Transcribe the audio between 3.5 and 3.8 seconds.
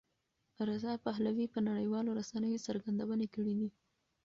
دي.